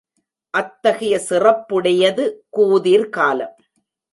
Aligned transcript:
அத்தகைய 0.53 1.15
சிறப்புடையது 1.29 2.25
கூதிர்காலம். 2.49 3.55